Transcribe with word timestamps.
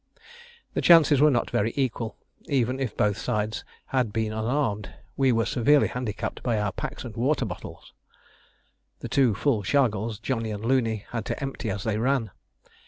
The 0.73 0.81
chances 0.81 1.21
were 1.21 1.29
not 1.29 1.51
very 1.51 1.73
equal: 1.75 2.17
even 2.45 2.79
if 2.79 2.97
both 2.97 3.19
sides 3.19 3.63
had 3.85 4.11
been 4.11 4.33
unarmed, 4.33 4.91
we 5.15 5.31
were 5.31 5.45
severely 5.45 5.89
handicapped 5.89 6.41
by 6.41 6.59
our 6.59 6.71
packs 6.71 7.03
and 7.03 7.15
water 7.15 7.45
bottles. 7.45 7.93
The 9.01 9.09
two 9.09 9.35
full 9.35 9.61
chargals 9.61 10.19
Johnny 10.19 10.49
and 10.49 10.65
Looney 10.65 11.05
had 11.11 11.23
to 11.25 11.39
empty 11.39 11.69
as 11.69 11.83
they 11.83 11.99
ran. 11.99 12.31